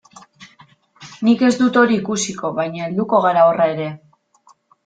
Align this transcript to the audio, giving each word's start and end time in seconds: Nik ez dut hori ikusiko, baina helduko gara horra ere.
Nik 1.27 1.43
ez 1.51 1.51
dut 1.59 1.77
hori 1.83 1.97
ikusiko, 2.03 2.53
baina 2.61 2.85
helduko 2.87 3.23
gara 3.27 3.47
horra 3.51 3.73
ere. 3.75 3.91